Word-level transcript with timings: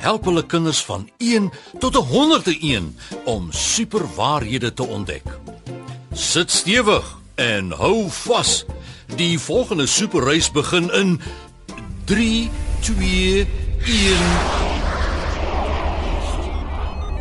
help 0.00 0.24
hulle 0.24 0.42
kinders 0.46 0.80
van 0.88 1.08
1 1.18 1.50
tot 1.78 1.94
101 1.94 2.96
om 3.24 3.52
superwaarhede 3.52 4.72
te 4.72 4.86
ontdek. 4.86 5.26
Sit 6.12 6.50
stewig 6.50 7.04
en 7.34 7.70
hou 7.76 8.08
vas. 8.24 8.64
Die 9.16 9.38
volgende 9.38 9.86
superreis 9.86 10.50
begin 10.50 10.90
in 10.94 11.20
3 12.04 12.50
2 12.80 13.46
1 13.84 14.16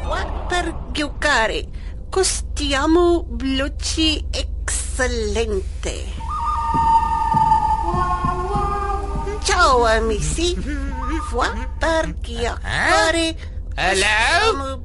Water 0.08 0.74
Gyukari. 0.94 1.68
Costiamo 2.10 3.24
Blucci 3.24 4.26
Excelente. 4.32 5.96
Ciao 9.44 9.86
amici. 9.86 10.89
Water 11.30 12.10
Gyukari. 12.26 13.38
Hallo? 13.78 14.82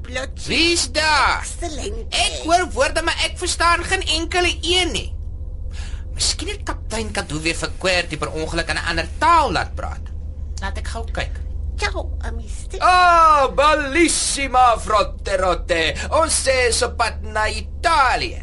Wie's 0.46 0.92
daar? 0.92 1.40
Excelente. 1.40 2.12
Ek 2.12 2.44
hoor 2.44 2.66
woorde 2.76 3.00
maar 3.02 3.16
ek 3.24 3.38
verstaan 3.40 3.84
geen 3.88 4.04
enkele 4.20 4.52
een 4.60 4.92
nie. 4.92 5.08
Miskien 6.14 6.52
het 6.52 6.62
kaptein 6.68 7.08
Kadu 7.16 7.40
weer 7.42 7.56
verkweerd 7.56 8.12
die 8.12 8.20
per 8.20 8.30
ongeluk 8.36 8.68
in 8.68 8.76
'n 8.76 8.88
ander 8.92 9.08
taal 9.18 9.52
laat 9.52 9.74
praat. 9.74 10.12
Laat 10.60 10.76
ek 10.78 10.88
gou 10.88 11.04
kyk. 11.10 11.40
Ciao. 11.76 12.12
Ah, 12.78 13.48
oh, 13.48 13.54
bellissima 13.56 14.78
frotterotte. 14.78 15.94
Ons 16.10 16.46
is 16.46 16.82
op 16.82 16.96
pad 16.96 17.22
na 17.22 17.48
Italië. 17.48 18.42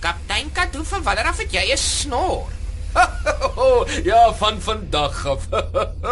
Kaptein 0.00 0.52
Kadu, 0.52 0.84
van 0.84 1.02
wanneer 1.02 1.26
af 1.26 1.38
het 1.38 1.52
jy 1.52 1.72
'n 1.72 1.76
snor? 1.76 2.55
ja, 4.10 4.34
van 4.34 4.60
vandag 4.60 5.26
af. 5.26 5.48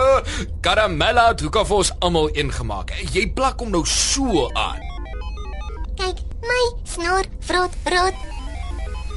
Karamella 0.64 1.28
het 1.28 1.40
hoek 1.40 1.56
af 1.56 1.70
ons 1.70 1.92
almal 1.98 2.28
ingemaak. 2.36 2.92
Jy 3.12 3.28
plak 3.36 3.60
hom 3.60 3.72
nou 3.74 3.84
so 3.88 4.48
aan. 4.52 4.80
Kyk, 5.98 6.22
my 6.44 6.62
snor 6.88 7.26
vrot 7.46 7.76
rot. 7.94 8.22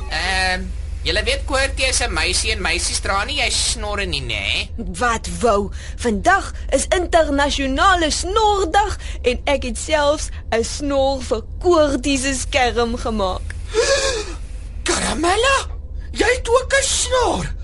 Ehm, 0.07 0.61
um, 0.61 0.67
julle 1.07 1.23
weet 1.23 1.45
Koortie 1.47 1.87
is 1.87 2.01
'n 2.03 2.13
meisie 2.13 2.51
en 2.51 2.61
meisies 2.61 2.99
dra 2.99 3.23
nie 3.23 3.39
jy 3.39 3.49
snorre 3.49 4.05
nie, 4.05 4.21
nê? 4.21 4.69
Wat 4.75 5.27
wou? 5.39 5.71
Vandag 5.97 6.51
is 6.69 6.87
internasionale 6.95 8.11
snordag 8.11 8.97
en 9.21 9.39
ek 9.45 9.63
het 9.63 9.77
selfs 9.77 10.29
'n 10.51 10.63
snor 10.63 11.21
vir 11.21 11.41
Koortie 11.59 12.17
se 12.17 12.33
skerm 12.33 12.97
gemaak. 12.97 13.55
Karamella? 14.87 15.57
Jy 16.11 16.27
het 16.27 16.49
ook 16.49 16.73
'n 16.73 16.83
snor. 16.83 17.56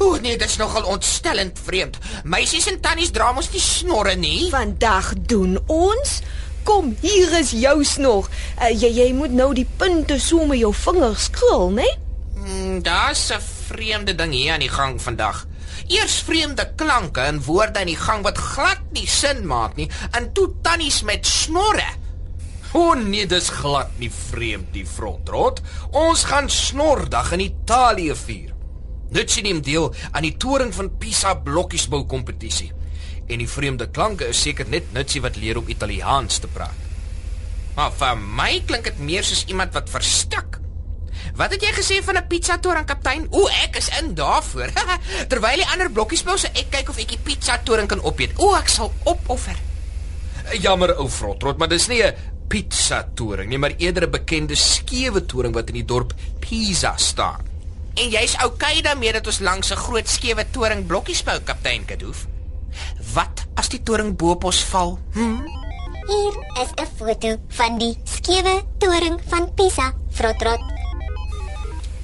O 0.00 0.16
nee, 0.20 0.36
dit 0.38 0.48
is 0.48 0.56
nogal 0.56 0.86
ontstellend 0.88 1.58
vreemd. 1.64 1.98
Meisies 2.24 2.66
en 2.70 2.80
tannies 2.80 3.12
dra 3.12 3.32
mos 3.36 3.50
nie 3.52 3.60
snorre 3.60 4.14
nie. 4.16 4.48
Vandag 4.52 5.12
doen 5.28 5.58
ons 5.66 6.20
Kom, 6.64 6.90
hier 7.00 7.32
is 7.38 7.54
jou 7.56 7.80
snor. 7.88 8.26
Uh, 8.60 8.68
jy 8.68 8.90
jy 8.92 9.06
moet 9.16 9.32
nou 9.32 9.48
die 9.56 9.64
punte 9.80 10.18
so 10.20 10.44
met 10.48 10.60
jou 10.60 10.72
vingers 10.76 11.30
krul, 11.32 11.70
né? 11.72 11.86
Hmm, 12.36 12.82
Daar's 12.84 13.30
'n 13.32 13.40
vreemde 13.40 14.14
ding 14.14 14.32
hier 14.32 14.52
aan 14.52 14.60
die 14.60 14.68
gang 14.68 15.00
vandag. 15.00 15.46
Eers 15.88 16.20
vreemde 16.26 16.72
klanke 16.76 17.20
en 17.20 17.42
woorde 17.42 17.80
in 17.80 17.86
die 17.86 17.96
gang 17.96 18.22
wat 18.22 18.38
glad 18.38 18.80
nie 18.92 19.06
sin 19.06 19.46
maak 19.46 19.76
nie, 19.76 19.88
en 20.12 20.32
toe 20.32 20.50
tannies 20.62 21.02
met 21.02 21.26
snorre. 21.26 21.88
O 22.72 22.94
nee, 22.94 23.26
dis 23.26 23.48
glad 23.48 23.88
nie 23.98 24.10
vreemd 24.30 24.72
die 24.72 24.86
frontrot. 24.86 25.60
Ons 25.90 26.24
gaan 26.24 26.50
snordag 26.50 27.32
in 27.32 27.40
Italië 27.40 28.14
vier. 28.14 28.59
Dit 29.10 29.30
sien 29.30 29.42
neem 29.44 29.60
deel 29.62 29.90
aan 30.12 30.22
die 30.22 30.36
toring 30.38 30.70
van 30.74 30.92
Pisa 30.98 31.34
blokkiesbou 31.34 32.04
kompetisie. 32.06 32.70
En 33.26 33.42
die 33.42 33.48
vreemde 33.50 33.88
klanke 33.90 34.30
is 34.30 34.42
seker 34.42 34.68
net 34.70 34.92
Nitsie 34.94 35.22
wat 35.22 35.38
leer 35.38 35.58
om 35.58 35.68
Italiaans 35.70 36.38
te 36.42 36.50
praat. 36.50 36.86
Maar 37.74 37.92
vir 37.94 38.22
my 38.38 38.52
klink 38.66 38.86
dit 38.86 39.02
meer 39.02 39.26
soos 39.26 39.44
iemand 39.50 39.74
wat 39.74 39.90
verstik. 39.90 40.58
Wat 41.38 41.52
het 41.54 41.62
jy 41.62 41.70
gesê 41.74 41.98
van 42.04 42.16
'n 42.18 42.26
pizza 42.26 42.58
toring 42.58 42.86
kaptein? 42.86 43.26
O, 43.30 43.46
ek 43.46 43.76
is 43.76 43.90
in 44.00 44.14
daarvoor. 44.14 44.70
Terwyl 45.30 45.62
die 45.62 45.70
ander 45.72 45.90
blokkies 45.90 46.22
bou, 46.22 46.36
so 46.38 46.48
ek 46.54 46.70
kyk 46.70 46.88
of 46.88 46.98
ek 46.98 47.14
die 47.14 47.22
pizza 47.22 47.58
toring 47.64 47.88
kan 47.88 48.02
opeet. 48.02 48.38
O, 48.38 48.54
ek 48.54 48.68
sal 48.68 48.92
opoffer. 49.04 49.58
Jammer 50.60 50.96
ou 50.98 51.08
frontrot, 51.08 51.58
maar 51.58 51.68
dis 51.68 51.88
nie 51.88 52.02
'n 52.02 52.14
pizza 52.48 53.02
toring 53.14 53.48
nie, 53.48 53.58
maar 53.58 53.74
eerder 53.78 54.06
'n 54.06 54.10
bekende 54.10 54.54
skewe 54.54 55.26
toring 55.26 55.54
wat 55.54 55.68
in 55.68 55.74
die 55.74 55.84
dorp 55.84 56.14
Pisa 56.40 56.96
staan. 56.96 57.49
En 57.94 58.08
jy's 58.10 58.36
okay 58.44 58.80
daarmee 58.82 59.12
dat 59.12 59.26
ons 59.26 59.38
langs 59.38 59.70
'n 59.70 59.76
groot 59.76 60.08
skewe 60.08 60.44
toring 60.50 60.86
blokkies 60.86 61.22
bou, 61.22 61.40
kaptein 61.40 61.84
Kadoof? 61.84 62.26
Wat 63.14 63.46
as 63.54 63.68
die 63.68 63.82
toring 63.82 64.16
bo 64.16 64.30
op 64.30 64.44
ons 64.44 64.64
val? 64.64 64.98
Hm? 65.12 65.42
Hier 66.06 66.34
is 66.62 66.70
'n 66.74 66.88
foto 66.96 67.36
van 67.48 67.78
die 67.78 67.98
skewe 68.04 68.62
toring 68.78 69.20
van 69.28 69.54
Pisa, 69.54 69.92
vrot 70.10 70.42
rot. 70.42 70.60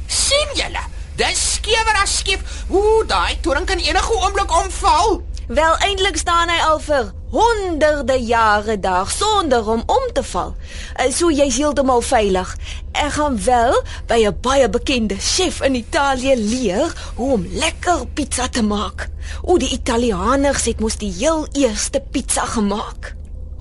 sien 0.06 0.48
julle? 0.54 0.82
Dis 1.16 1.54
skewer 1.54 1.96
as 2.02 2.18
skief. 2.18 2.40
Ooh, 2.70 3.06
daai 3.06 3.40
toring 3.40 3.66
kan 3.66 3.78
enige 3.78 4.12
oomblik 4.12 4.52
omval. 4.52 5.22
Wel 5.46 5.76
eintlik 5.78 6.16
staan 6.18 6.50
hy 6.50 6.56
al 6.66 6.80
vir 6.82 7.12
honderde 7.30 8.16
jare 8.26 8.74
daar 8.82 9.06
sonder 9.06 9.68
om 9.70 9.82
om 9.86 10.06
te 10.12 10.22
val. 10.26 10.56
Uh, 10.98 11.06
So 11.14 11.30
jy's 11.30 11.54
heeltemal 11.60 12.02
veilig. 12.02 12.50
Ek 12.92 13.12
gaan 13.14 13.36
wel 13.44 13.76
by 14.10 14.26
'n 14.26 14.38
baie 14.42 14.68
bekende 14.68 15.14
chef 15.20 15.60
in 15.62 15.74
Italië 15.74 16.34
leer 16.34 16.92
hoe 17.14 17.32
om 17.32 17.46
lekker 17.50 18.06
pizza 18.14 18.48
te 18.48 18.62
maak. 18.62 19.08
O, 19.42 19.58
die 19.58 19.70
Italianers 19.70 20.64
het 20.64 20.80
mos 20.80 20.96
die 20.96 21.12
heel 21.12 21.46
eerste 21.52 22.02
pizza 22.10 22.44
gemaak. 22.44 23.14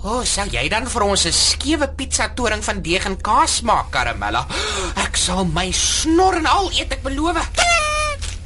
O, 0.03 0.07
oh, 0.09 0.23
sal 0.23 0.47
jy 0.49 0.67
dan 0.69 0.87
vir 0.87 1.01
ons 1.01 1.25
'n 1.25 1.31
skewe 1.31 1.87
pizza 1.87 2.29
toring 2.33 2.63
van 2.63 2.81
deeg 2.81 3.05
en 3.05 3.21
kaas 3.21 3.61
maak, 3.61 3.91
Karamella? 3.91 4.47
Ek 4.95 5.15
sal 5.15 5.45
my 5.45 5.71
snor 5.71 6.33
en 6.35 6.45
al 6.45 6.69
eet, 6.71 6.91
ek 6.93 7.03
beloof. 7.03 7.37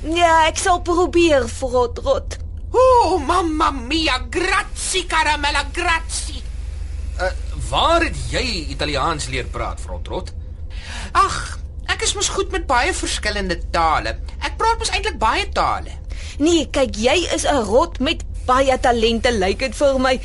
Ja, 0.04 0.48
ek 0.48 0.58
sal 0.58 0.82
probeer, 0.82 1.48
vrot 1.48 1.98
rot. 1.98 2.38
O, 2.38 2.49
oh, 2.80 3.20
mamma 3.26 3.72
mia, 3.72 4.18
grazie 4.30 5.06
Karamella, 5.06 5.66
grazie. 5.74 6.42
Uh, 7.20 7.32
waar 7.70 8.06
het 8.08 8.18
jy 8.32 8.44
Italiaans 8.74 9.28
leer 9.28 9.48
praat, 9.52 9.82
frontrot? 9.82 10.34
Ag, 11.12 11.60
ek 11.92 12.06
is 12.06 12.14
mos 12.16 12.30
goed 12.32 12.52
met 12.56 12.68
baie 12.70 12.94
verskillende 12.96 13.58
tale. 13.74 14.16
Ek 14.40 14.56
praat 14.60 14.80
mos 14.80 14.92
eintlik 14.94 15.20
baie 15.22 15.48
tale. 15.56 15.98
Nee, 16.40 16.68
kyk, 16.72 16.96
jy 16.96 17.18
is 17.36 17.44
'n 17.44 17.66
rot 17.68 18.00
met 18.00 18.24
baie 18.48 18.80
talente, 18.80 19.32
lyk 19.32 19.60
dit 19.60 19.76
vir 19.76 20.00
my. 20.00 20.16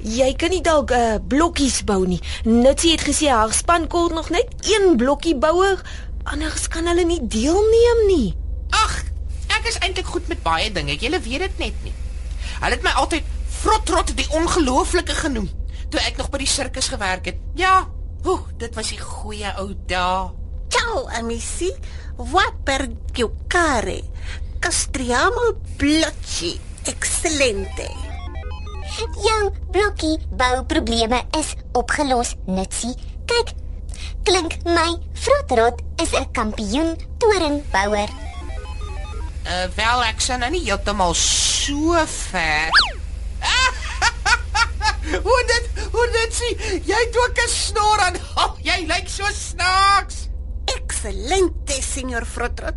Jy 0.00 0.32
kan 0.40 0.50
nie 0.50 0.62
dalk 0.64 0.90
uh, 0.96 1.20
blokkies 1.20 1.84
bou 1.84 2.06
nie. 2.08 2.20
Nitsie 2.44 2.96
het 2.96 3.04
gesê 3.04 3.28
haar 3.28 3.52
span 3.52 3.86
kort 3.86 4.14
nog 4.16 4.30
net 4.30 4.48
een 4.64 4.96
blokkie 4.96 5.36
bouer, 5.36 5.82
anders 6.24 6.68
kan 6.68 6.88
hulle 6.88 7.04
nie 7.04 7.20
deelneem 7.20 8.06
nie. 8.08 8.34
Ag, 8.70 9.04
ek 9.48 9.68
is 9.68 9.78
eintlik 9.84 10.08
goed 10.08 10.28
met 10.28 10.42
baie 10.42 10.72
dinge. 10.72 10.96
Julle 10.96 11.20
weet 11.20 11.46
dit 11.46 11.58
net 11.58 11.84
nie. 11.84 11.94
Hulle 12.60 12.76
het 12.76 12.84
my 12.84 12.92
altyd 13.00 13.24
Frotrot 13.60 14.12
die 14.16 14.28
ongelooflike 14.36 15.16
genoem 15.24 15.48
toe 15.90 16.00
ek 16.06 16.20
nog 16.20 16.28
by 16.30 16.38
die 16.38 16.50
sirkus 16.50 16.88
gewerk 16.92 17.26
het. 17.26 17.38
Ja, 17.58 17.82
oeh, 18.24 18.44
dit 18.62 18.76
was 18.78 18.92
die 18.92 19.00
goeie 19.02 19.50
ou 19.58 19.72
dae. 19.90 20.30
Ciao 20.70 21.06
amici. 21.18 21.72
Water 22.30 22.86
Gyukari. 23.16 23.98
Castriamo 24.62 25.56
Blucci 25.80 26.54
Excelente. 26.86 27.88
Jou 29.24 29.50
blokkie 29.72 30.16
bou 30.36 30.62
probleme 30.68 31.22
is 31.38 31.54
opgelos, 31.78 32.34
Nitsie. 32.46 32.94
Kyk, 33.30 33.52
klink 34.26 34.56
my 34.64 34.94
vrot 35.24 35.54
rot 35.58 35.82
is 36.02 36.12
'n 36.14 36.30
kampioen 36.32 36.96
toringbouer. 37.18 38.29
Uh 39.44 39.66
wel 39.74 40.04
ek 40.04 40.20
sien 40.20 40.42
nou 40.42 40.50
nie 40.52 40.62
heeltemal 40.66 41.14
so 41.16 41.96
ver. 42.06 42.68
hoe 45.26 45.40
dit 45.48 45.70
hoe 45.92 46.06
dit 46.16 46.34
sien. 46.34 46.60
Jy 46.86 46.98
het 47.06 47.16
ook 47.16 47.38
'n 47.44 47.48
snor 47.48 47.98
aan. 48.08 48.18
Oh, 48.40 48.56
jy 48.62 48.84
lyk 48.86 49.08
so 49.08 49.24
snaaks. 49.32 50.28
Excelente, 50.64 51.82
Signor 51.82 52.24
Frotrot. 52.24 52.76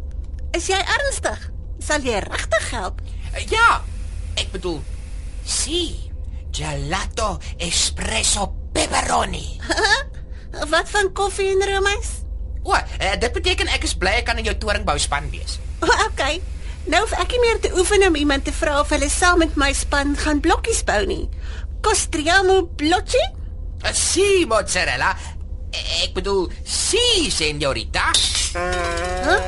Is 0.51 0.67
jy 0.67 0.79
ernstig? 0.79 1.51
Sal 1.79 2.01
jy 2.01 2.19
regtig 2.23 2.69
help? 2.71 3.01
Uh, 3.33 3.43
ja, 3.49 3.81
ek 4.35 4.51
bedoel 4.51 4.81
si 5.45 6.09
gelato 6.53 7.37
espresso 7.57 8.47
pepperoni. 8.73 9.59
Wat 10.73 10.89
van 10.89 11.11
koffie 11.13 11.49
en 11.51 11.63
roomys? 11.67 12.21
O, 12.63 12.71
uh, 12.73 13.15
dit 13.19 13.31
beteken 13.33 13.67
ek 13.67 13.83
is 13.83 13.95
bly 13.99 14.21
ek 14.21 14.25
kan 14.29 14.37
in 14.37 14.47
jou 14.47 14.55
toringbou 14.57 14.97
span 14.99 15.29
wees. 15.33 15.59
O, 15.81 15.89
okay. 16.07 16.41
Nou 16.83 16.99
hoef 16.99 17.13
ek 17.15 17.31
nie 17.31 17.39
meer 17.39 17.59
te 17.63 17.69
oefen 17.79 18.03
om 18.09 18.15
iemand 18.19 18.43
te 18.43 18.51
vra 18.51 18.81
of 18.81 18.89
hulle 18.91 19.07
saam 19.11 19.39
met 19.39 19.53
my 19.59 19.69
span 19.77 20.17
gaan 20.19 20.41
blokkies 20.43 20.81
bou 20.83 20.99
nie. 21.07 21.29
Costriamo 21.83 22.65
blocchi? 22.79 23.21
Uh, 23.83 23.93
si 23.95 24.43
mozzarella. 24.51 25.13
Ek 26.03 26.11
bedoel, 26.17 26.49
si 26.67 27.31
señorita. 27.31 28.11
Huh? 29.23 29.39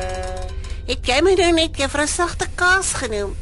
Ek 0.88 1.04
jy 1.04 1.20
my 1.26 1.36
nou 1.36 1.52
net 1.60 1.76
juffrou 1.80 2.08
sagte 2.08 2.48
kaas 2.56 2.94
genoem. 3.02 3.36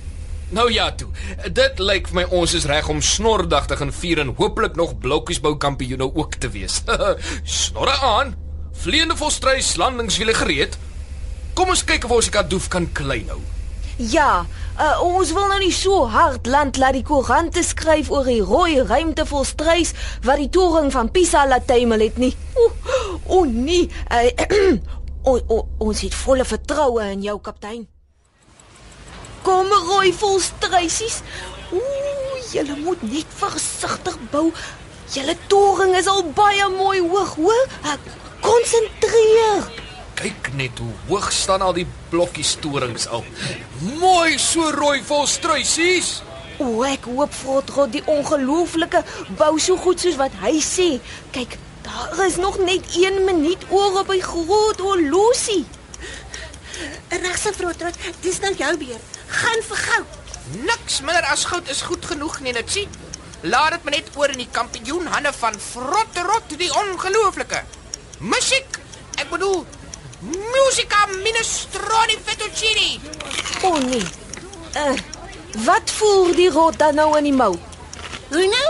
Nou 0.54 0.68
ja 0.74 0.90
toe. 0.98 1.12
Dit 1.54 1.78
lyk 1.82 2.10
vir 2.10 2.24
my 2.24 2.28
ons 2.42 2.58
is 2.58 2.66
reg 2.70 2.90
om 2.90 3.02
snordag 3.02 3.70
te 3.70 3.78
gaan 3.78 3.94
vier 3.94 4.26
en 4.26 4.34
hopelik 4.38 4.78
nog 4.78 4.98
blokkiesbou 5.06 5.54
kampioene 5.62 6.10
ook 6.10 6.40
te 6.42 6.50
wees. 6.54 6.82
Snorre 7.62 7.98
aan. 8.02 8.34
Vleiende 8.84 9.18
volstrys 9.18 9.76
landingswiele 9.78 10.34
gereed. 10.38 10.78
Kom 11.54 11.70
ons 11.70 11.86
kyk 11.86 12.10
of 12.10 12.18
ons 12.18 12.30
die 12.30 12.40
kadoef 12.42 12.72
kan 12.74 12.90
klei 12.90 13.22
nou. 13.30 13.42
Ja, 13.98 14.46
uh, 14.80 15.02
ons 15.06 15.32
wil 15.38 15.46
nou 15.52 15.60
nie 15.62 15.74
so 15.74 16.08
hard 16.10 16.48
land 16.50 16.80
laat 16.82 16.96
die 16.98 17.04
koerante 17.06 17.62
skryf 17.62 18.10
oor 18.10 18.26
die 18.26 18.42
rooi 18.42 18.80
ruimte 18.82 19.26
vol 19.30 19.46
strys 19.46 19.94
wat 20.26 20.42
die 20.42 20.50
toring 20.50 20.90
van 20.94 21.12
Pisa 21.14 21.44
laat 21.46 21.68
tuimel 21.70 22.08
het 22.08 22.18
nie. 22.18 22.32
O, 22.58 22.70
o 23.38 23.44
nee. 23.46 23.86
Uh, 24.10 24.80
o, 25.30 25.38
o, 25.38 25.60
ons 25.78 26.02
het 26.02 26.18
volle 26.24 26.46
vertroue 26.46 27.06
in 27.14 27.22
jou 27.22 27.38
kaptein. 27.46 27.86
Kom 29.46 29.70
rooi 29.92 30.10
vol 30.18 30.42
strysies. 30.42 31.22
Ooh, 31.76 32.42
julle 32.50 32.80
moet 32.82 33.06
net 33.06 33.38
versigtig 33.38 34.18
bou. 34.34 34.48
Julle 35.14 35.38
toring 35.54 35.94
is 36.00 36.10
al 36.10 36.26
baie 36.34 36.66
mooi 36.80 36.98
hoog, 37.06 37.38
hoor? 37.38 37.66
Uh, 37.86 37.98
Konsentreer. 38.42 39.83
Kyk 40.20 40.52
net 40.58 40.78
hoe 40.80 40.92
hoog 41.08 41.32
staan 41.34 41.64
al 41.66 41.74
die 41.76 41.88
blokkies 42.10 42.56
torings 42.62 43.08
al. 43.08 43.26
Mooi 44.00 44.38
so 44.42 44.70
rooi 44.76 45.02
vol 45.06 45.26
struisies. 45.28 46.22
O, 46.62 46.84
ek 46.86 47.08
hoop 47.10 47.34
Frotrot 47.34 47.94
die 47.96 48.04
ongelooflike 48.10 49.02
bou 49.40 49.54
so 49.60 49.78
goed 49.82 50.04
soos 50.04 50.20
wat 50.20 50.36
hy 50.44 50.60
sê. 50.62 50.90
Kyk, 51.34 51.58
daar 51.88 52.26
is 52.28 52.38
nog 52.42 52.60
net 52.62 52.94
1 52.94 53.24
minuut 53.26 53.66
oor 53.72 54.04
op 54.04 54.12
die 54.14 54.22
groot 54.24 54.84
horlosie. 54.84 55.64
Regse 57.14 57.54
vrotrot, 57.58 57.98
dis 58.22 58.40
nou 58.44 58.54
jou 58.58 58.74
beurt. 58.86 59.18
Gaan 59.34 59.66
vir 59.70 59.82
goud. 59.88 60.20
Niks 60.68 61.02
minder 61.02 61.26
as 61.32 61.46
goud 61.50 61.70
is 61.72 61.82
goed 61.88 62.06
genoeg 62.06 62.40
nie, 62.46 62.54
net 62.54 62.70
sien. 62.70 63.02
Laat 63.44 63.76
dit 63.76 63.84
maar 63.84 63.98
net 63.98 64.10
oor 64.16 64.32
in 64.32 64.44
die 64.44 64.52
kampioen 64.52 65.10
hande 65.12 65.34
van 65.36 65.58
Frotrot 65.60 66.54
die 66.60 66.72
ongelooflike. 66.72 67.64
Musiek. 68.24 68.80
Ek 69.20 69.30
bedoel 69.30 69.66
Musica 70.24 71.06
minestrone 71.24 72.18
fettuccine. 72.26 73.00
O 73.64 73.78
nee. 73.78 74.06
Uh, 74.76 74.96
wat 75.66 75.92
voel 75.92 76.32
die 76.36 76.50
rot 76.50 76.80
dan 76.80 76.96
nou 76.96 77.18
in 77.18 77.28
die 77.28 77.34
mou? 77.36 77.58
Hoe 78.30 78.46
nou? 78.48 78.70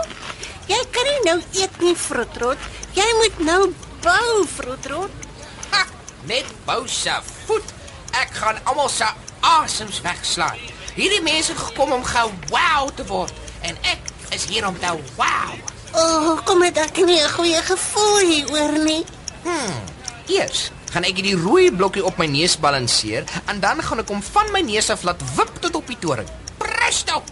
Jy 0.65 0.79
kan 0.95 1.09
nie 1.09 1.19
nou 1.27 1.37
eet 1.59 1.77
nie, 1.83 1.93
vrotrot. 1.95 2.57
Jy 2.97 3.05
moet 3.19 3.39
nou 3.45 3.61
bou, 4.01 4.45
vrotrot. 4.55 5.29
Ha, 5.69 5.85
net 6.25 6.49
bou 6.65 6.81
se 6.89 7.13
voet. 7.45 7.73
Ek 8.17 8.33
gaan 8.41 8.57
almal 8.63 8.89
se 8.89 9.07
asems 9.53 10.01
wegslaan. 10.01 10.59
Hierdie 10.97 11.21
mense 11.25 11.53
het 11.53 11.61
gekom 11.69 11.93
om 11.93 12.05
gou 12.05 12.27
wow 12.49 12.89
te 12.97 13.05
word 13.09 13.33
en 13.65 13.77
ek 13.89 14.13
is 14.33 14.45
hier 14.49 14.65
om 14.67 14.77
te 14.79 14.91
wow. 15.17 15.57
O, 15.93 16.03
oh, 16.03 16.37
kom 16.45 16.61
dit 16.65 16.77
ek 16.77 16.97
nie 17.05 17.21
'n 17.21 17.33
goeie 17.37 17.61
gevoel 17.61 18.17
hieroor 18.17 18.77
nie. 18.85 19.05
Hmm. 19.43 19.83
Eers 20.27 20.71
gaan 20.93 21.07
ek 21.07 21.17
hierdie 21.17 21.37
rooi 21.41 21.71
blokkie 21.73 22.03
op 22.05 22.19
my 22.21 22.27
neus 22.29 22.53
balanseer 22.61 23.25
en 23.49 23.61
dan 23.63 23.81
gaan 23.81 24.03
ek 24.03 24.11
hom 24.13 24.21
van 24.33 24.51
my 24.53 24.61
neus 24.65 24.91
af 24.93 25.05
laat 25.07 25.21
wip 25.37 25.55
tot 25.63 25.79
op 25.79 25.87
die 25.89 25.97
toring. 25.97 26.29
Presto. 26.61 27.23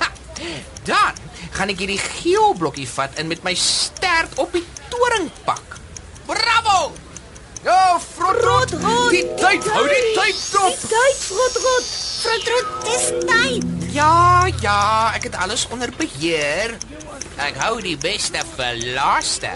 Ha, 0.00 0.08
dan 0.88 1.20
gaan 1.54 1.70
ek 1.70 1.84
hierdie 1.84 2.00
geel 2.02 2.56
blokkie 2.58 2.88
vat 2.90 3.14
en 3.22 3.30
met 3.30 3.44
my 3.46 3.54
stert 3.58 4.34
op 4.42 4.50
die 4.56 4.64
toring 4.90 5.30
pak. 5.46 5.78
Bravo! 6.26 6.92
Ja, 7.62 8.00
Frotrot, 8.02 8.72
Frotrot, 8.74 9.12
die 9.14 9.22
tyd 9.38 9.66
hou 9.70 9.84
die 9.86 10.06
tyd 10.16 10.38
dop. 10.50 10.80
Tyd, 10.90 11.20
Frotrot. 11.28 11.92
Vrotrot, 12.22 12.72
dis 12.88 13.04
tyd. 13.28 13.68
Ja, 13.94 14.48
ja, 14.64 14.80
ek 15.14 15.28
het 15.28 15.38
alles 15.38 15.68
onder 15.70 15.92
beheer. 15.94 16.74
Ek 17.40 17.56
hou 17.62 17.78
die 17.80 17.96
beste 17.96 18.42
vir 18.56 18.80
laaste. 18.96 19.52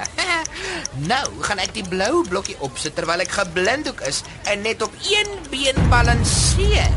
nou 1.10 1.24
gaan 1.44 1.60
ek 1.60 1.74
die 1.76 1.84
blou 1.84 2.22
blokkie 2.28 2.56
opsit 2.64 2.96
terwyl 2.96 3.20
ek 3.24 3.34
geblinddoek 3.36 4.00
is 4.08 4.22
en 4.48 4.64
net 4.64 4.82
op 4.86 4.94
een 5.04 5.34
been 5.52 5.80
balanseer. 5.92 6.94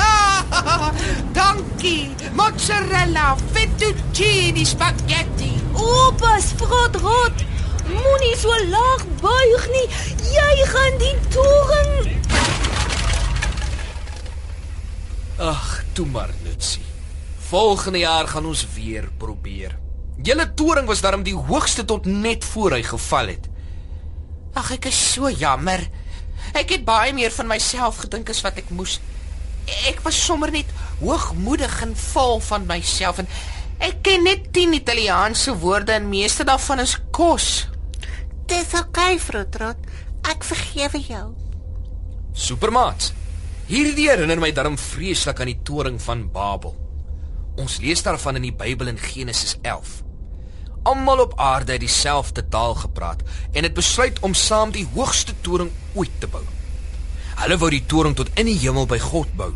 Dankie. 1.38 2.14
Mozzarella, 2.38 3.34
fettuccine, 3.52 4.64
spaghetti. 4.66 5.52
Opas, 5.74 6.52
Frotrot. 6.60 7.44
Moenie 7.90 8.36
so 8.38 8.54
laag 8.70 9.02
buig 9.22 9.66
nie. 9.74 9.86
Jy 10.30 10.66
gaan 10.70 11.02
die 11.02 11.16
toring. 11.34 12.16
Ag, 15.40 15.84
toe 15.92 16.06
maar 16.06 16.30
nutsie. 16.42 16.49
Volgende 17.50 17.98
jaar 17.98 18.28
gaan 18.30 18.46
ons 18.46 18.60
weer 18.74 19.08
probeer. 19.18 19.72
Julle 20.22 20.44
toring 20.54 20.86
was 20.86 21.00
daarom 21.02 21.24
die 21.26 21.34
hoogste 21.34 21.82
tot 21.84 22.04
net 22.06 22.44
voor 22.46 22.76
hy 22.76 22.82
geval 22.86 23.32
het. 23.32 23.48
Ag, 24.54 24.68
ek 24.76 24.84
is 24.86 24.98
so 25.14 25.26
jammer. 25.34 25.82
Ek 26.54 26.70
het 26.70 26.84
baie 26.86 27.10
meer 27.16 27.32
van 27.34 27.48
myself 27.50 28.04
gedink 28.04 28.30
as 28.30 28.42
wat 28.46 28.60
ek 28.62 28.70
moes. 28.70 29.00
Ek 29.90 29.98
was 30.04 30.20
sommer 30.28 30.52
net 30.54 30.70
hoogmoedig 31.00 31.74
en 31.82 31.96
vol 31.98 32.38
van 32.46 32.68
myself 32.68 33.18
en 33.24 33.30
ek 33.82 33.98
ken 34.06 34.22
net 34.28 34.46
10 34.54 34.76
Italiaanse 34.78 35.54
woorde 35.58 35.96
en 35.96 36.06
meeste 36.12 36.46
daarvan 36.46 36.84
is 36.84 36.94
kos. 37.10 37.48
Dis 38.46 38.76
okay, 38.78 39.16
vrotrot. 39.18 39.90
Ek 40.30 40.46
vergewe 40.46 41.02
jou. 41.02 41.24
Supermaats. 42.30 43.10
Hierdie 43.66 44.06
herinner 44.06 44.38
my 44.38 44.52
daarom 44.54 44.78
vreeslik 44.78 45.42
aan 45.42 45.50
die 45.50 45.58
toring 45.66 45.98
van 46.02 46.28
Babel. 46.30 46.78
Ons 47.56 47.80
lees 47.82 48.02
daarvan 48.02 48.36
in 48.36 48.42
die 48.42 48.54
Bybel 48.54 48.86
in 48.92 48.98
Genesis 48.98 49.56
11. 49.62 50.02
Almal 50.82 51.20
op 51.20 51.34
aarde 51.40 51.72
het 51.72 51.80
dieselfde 51.80 52.48
taal 52.48 52.74
gepraat 52.74 53.22
en 53.52 53.62
het 53.62 53.74
besluit 53.74 54.18
om 54.20 54.34
saam 54.34 54.70
die 54.70 54.86
hoogste 54.94 55.34
toring 55.40 55.70
ooit 55.94 56.20
te 56.20 56.26
bou. 56.26 56.44
Hulle 57.40 57.58
wou 57.58 57.70
die 57.70 57.84
toring 57.86 58.16
tot 58.16 58.30
in 58.40 58.48
die 58.48 58.58
hemel 58.58 58.86
by 58.86 58.98
God 58.98 59.32
bou. 59.36 59.52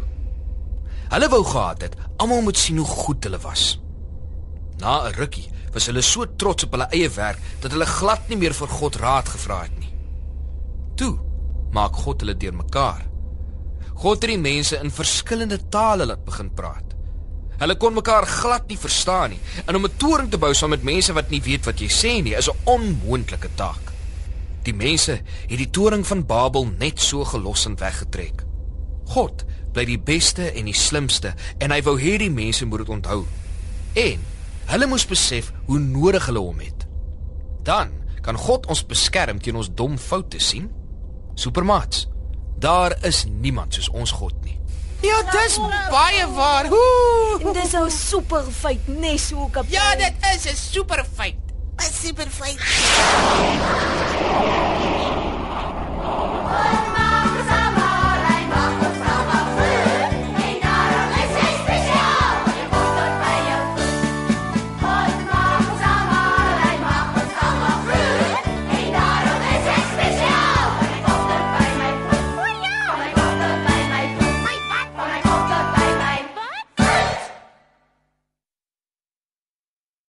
Hulle 1.12 1.28
wou 1.28 1.42
gehad 1.44 1.82
het 1.82 1.96
almal 2.16 2.42
moet 2.42 2.58
sien 2.58 2.78
hoe 2.80 2.88
goed 2.88 3.24
hulle 3.24 3.40
was. 3.40 3.78
Na 4.80 5.06
'n 5.06 5.14
rukkie 5.14 5.50
was 5.72 5.86
hulle 5.86 6.02
so 6.02 6.26
trots 6.36 6.64
op 6.64 6.72
hulle 6.72 6.88
eie 6.90 7.10
werk 7.10 7.38
dat 7.60 7.72
hulle 7.72 7.86
glad 7.86 8.28
nie 8.28 8.36
meer 8.36 8.54
vir 8.54 8.68
God 8.68 8.96
raad 8.96 9.28
gevra 9.28 9.62
het 9.62 9.78
nie. 9.78 9.92
Toe 10.96 11.18
maak 11.72 11.96
God 11.96 12.20
hulle 12.20 12.36
deurmekaar. 12.36 13.06
God 13.94 14.22
het 14.22 14.30
die 14.30 14.38
mense 14.38 14.78
in 14.82 14.90
verskillende 14.90 15.58
tale 15.68 16.06
laat 16.06 16.24
begin 16.24 16.50
praat. 16.54 16.93
Hulle 17.58 17.76
kon 17.76 17.94
mekaar 17.94 18.26
glad 18.26 18.68
nie 18.68 18.78
verstaan 18.78 19.30
nie. 19.30 19.40
En 19.66 19.76
om 19.76 19.84
'n 19.84 19.96
toring 19.96 20.30
te 20.30 20.38
bou 20.38 20.54
saam 20.54 20.70
met 20.70 20.82
mense 20.82 21.12
wat 21.12 21.30
nie 21.30 21.42
weet 21.42 21.64
wat 21.64 21.80
jy 21.80 21.88
sê 21.88 22.22
nie, 22.22 22.34
is 22.34 22.48
'n 22.48 22.58
onmoontlike 22.64 23.48
taak. 23.54 23.92
Die 24.62 24.74
mense 24.74 25.20
het 25.46 25.58
die 25.58 25.70
toring 25.70 26.06
van 26.06 26.26
Babel 26.26 26.66
net 26.78 27.00
so 27.00 27.24
gelos 27.24 27.66
en 27.66 27.76
weggetrek. 27.76 28.44
God 29.04 29.44
bly 29.72 29.84
die 29.84 29.98
beste 29.98 30.52
en 30.52 30.64
die 30.64 30.76
slimste 30.76 31.34
en 31.58 31.70
hy 31.70 31.82
wou 31.82 31.98
hê 32.00 32.16
die 32.18 32.30
mense 32.30 32.66
moet 32.66 32.84
dit 32.84 32.88
onthou. 32.88 33.24
En 33.94 34.24
hulle 34.70 34.86
moes 34.86 35.06
besef 35.06 35.52
hoe 35.66 35.78
nodig 35.78 36.26
hulle 36.26 36.38
hom 36.38 36.58
het. 36.58 36.86
Dan 37.62 37.92
kan 38.24 38.38
God 38.40 38.66
ons 38.72 38.86
beskerm 38.88 39.40
teen 39.42 39.56
ons 39.60 39.68
dom 39.74 39.98
foute 39.98 40.40
sien. 40.40 40.70
Supermats. 41.34 42.08
Daar 42.58 42.94
is 43.04 43.24
niemand 43.28 43.74
soos 43.74 43.90
ons 43.92 44.14
God 44.16 44.34
nie. 44.43 44.43
Ja, 45.04 45.22
dis 45.30 45.58
baie 45.90 46.26
waar. 46.32 46.66
Ooh. 46.72 47.46
En 47.46 47.52
dis 47.52 47.72
'n 47.72 47.90
super 47.90 48.44
feit, 48.60 48.86
nes 48.86 49.26
so 49.28 49.48
kaptein. 49.52 49.72
Ja, 49.72 49.96
dit 49.96 50.14
is 50.34 50.44
'n 50.52 50.56
super 50.56 51.04
feit. 51.16 51.36
'n 51.76 51.92
Super 51.92 52.26
feit. 52.30 52.60